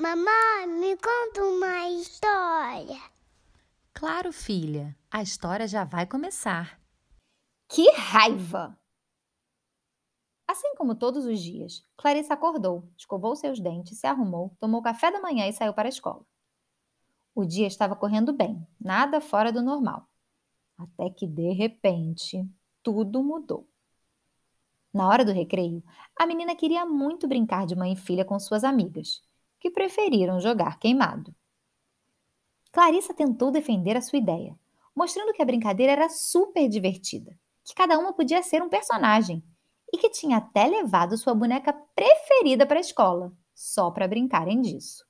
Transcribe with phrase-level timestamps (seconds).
[0.00, 2.98] Mamãe, me conta uma história.
[3.92, 6.80] Claro, filha, a história já vai começar.
[7.68, 8.80] Que raiva!
[10.48, 15.20] Assim como todos os dias, Clarissa acordou, escovou seus dentes, se arrumou, tomou café da
[15.20, 16.24] manhã e saiu para a escola.
[17.34, 20.08] O dia estava correndo bem, nada fora do normal.
[20.78, 22.48] Até que, de repente,
[22.82, 23.68] tudo mudou.
[24.94, 25.84] Na hora do recreio,
[26.18, 29.20] a menina queria muito brincar de mãe e filha com suas amigas,
[29.60, 31.34] que preferiram jogar queimado.
[32.72, 34.58] Clarissa tentou defender a sua ideia,
[34.96, 39.44] mostrando que a brincadeira era super divertida, que cada uma podia ser um personagem
[39.92, 45.04] e que tinha até levado sua boneca preferida para a escola, só para brincarem disso.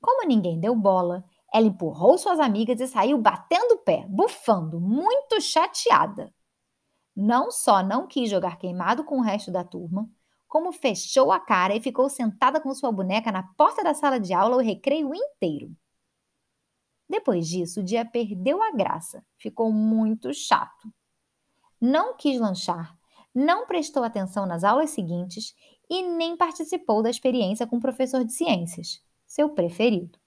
[0.00, 5.40] Como ninguém deu bola, ela empurrou suas amigas e saiu batendo o pé, bufando, muito
[5.40, 6.32] chateada.
[7.14, 10.08] Não só não quis jogar queimado com o resto da turma,
[10.50, 14.34] como fechou a cara e ficou sentada com sua boneca na porta da sala de
[14.34, 15.72] aula o recreio inteiro.
[17.08, 20.92] Depois disso, o dia perdeu a graça, ficou muito chato.
[21.80, 22.98] Não quis lanchar,
[23.32, 25.54] não prestou atenção nas aulas seguintes
[25.88, 30.18] e nem participou da experiência com o professor de ciências, seu preferido.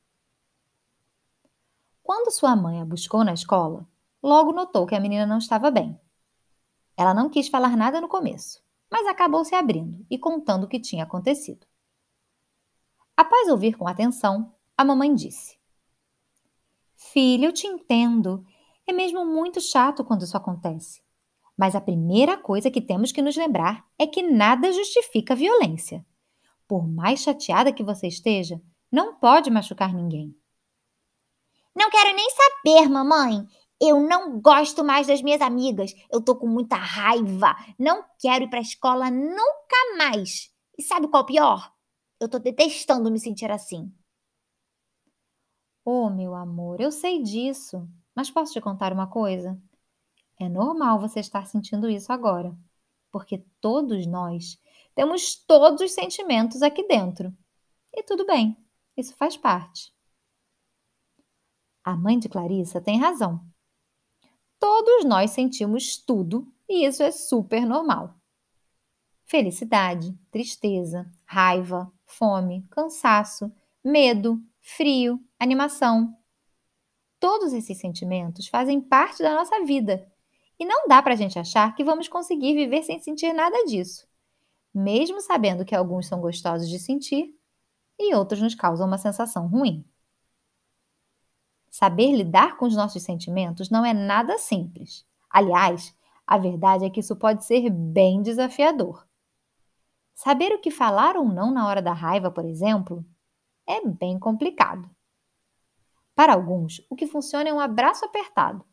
[2.02, 3.86] Quando sua mãe a buscou na escola,
[4.22, 6.00] logo notou que a menina não estava bem.
[6.96, 8.63] Ela não quis falar nada no começo,
[8.94, 11.66] mas acabou se abrindo e contando o que tinha acontecido.
[13.18, 15.58] Após ouvir com atenção, a mamãe disse:
[16.96, 18.46] Filha, eu te entendo.
[18.86, 21.02] É mesmo muito chato quando isso acontece.
[21.58, 26.06] Mas a primeira coisa que temos que nos lembrar é que nada justifica violência.
[26.68, 30.38] Por mais chateada que você esteja, não pode machucar ninguém.
[31.76, 33.48] Não quero nem saber, mamãe.
[33.86, 35.94] Eu não gosto mais das minhas amigas.
[36.10, 37.54] Eu tô com muita raiva.
[37.78, 40.50] Não quero ir pra escola nunca mais.
[40.78, 41.74] E sabe qual é o pior?
[42.18, 43.94] Eu tô detestando me sentir assim.
[45.84, 47.86] Oh, meu amor, eu sei disso.
[48.16, 49.62] Mas posso te contar uma coisa?
[50.40, 52.56] É normal você estar sentindo isso agora,
[53.12, 54.58] porque todos nós
[54.96, 57.36] temos todos os sentimentos aqui dentro.
[57.94, 58.56] E tudo bem,
[58.96, 59.94] isso faz parte.
[61.84, 63.53] A mãe de Clarissa tem razão.
[64.64, 68.16] Todos nós sentimos tudo e isso é super normal.
[69.26, 73.52] Felicidade, tristeza, raiva, fome, cansaço,
[73.84, 76.18] medo, frio, animação.
[77.20, 80.10] Todos esses sentimentos fazem parte da nossa vida
[80.58, 84.08] e não dá para a gente achar que vamos conseguir viver sem sentir nada disso,
[84.74, 87.38] mesmo sabendo que alguns são gostosos de sentir
[88.00, 89.84] e outros nos causam uma sensação ruim.
[91.74, 95.04] Saber lidar com os nossos sentimentos não é nada simples.
[95.28, 95.92] Aliás,
[96.28, 99.08] a verdade é que isso pode ser bem desafiador.
[100.14, 103.04] Saber o que falar ou não na hora da raiva, por exemplo,
[103.68, 104.88] é bem complicado.
[106.14, 108.64] Para alguns, o que funciona é um abraço apertado.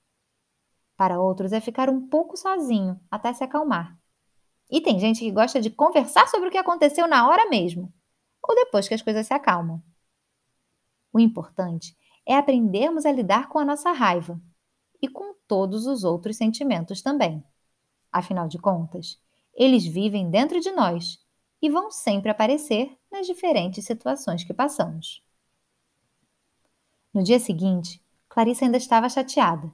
[0.95, 3.99] Para outros, é ficar um pouco sozinho até se acalmar.
[4.71, 7.91] E tem gente que gosta de conversar sobre o que aconteceu na hora mesmo,
[8.43, 9.83] ou depois que as coisas se acalmam.
[11.11, 14.41] O importante é aprendermos a lidar com a nossa raiva
[15.01, 17.43] e com todos os outros sentimentos também.
[18.13, 19.21] Afinal de contas,
[19.55, 21.19] eles vivem dentro de nós
[21.63, 25.23] e vão sempre aparecer nas diferentes situações que passamos.
[27.13, 29.73] No dia seguinte, Clarissa ainda estava chateada,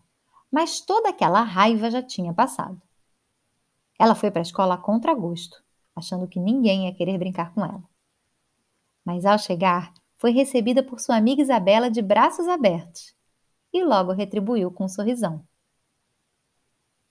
[0.51, 2.81] mas toda aquela raiva já tinha passado.
[3.99, 5.63] Ela foi para a escola a contragosto,
[5.95, 7.83] achando que ninguém ia querer brincar com ela.
[9.05, 9.93] Mas ao chegar,
[10.27, 13.15] foi recebida por sua amiga Isabela de braços abertos
[13.73, 15.47] e logo retribuiu com um sorrisão.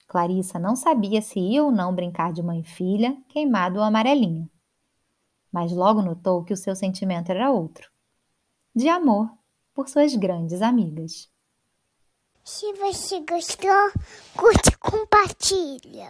[0.05, 4.51] Clarissa não sabia se ia ou não brincar de mãe e filha, queimado ou amarelinho.
[5.49, 7.89] Mas logo notou que o seu sentimento era outro
[8.75, 9.31] de amor
[9.73, 11.31] por suas grandes amigas.
[12.43, 13.93] Se você gostou,
[14.35, 16.03] curte e compartilha.